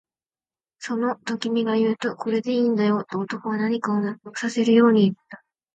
[0.79, 5.43] その、と君が言うと、これでいいんだよ、と男は何かを納得させるように言った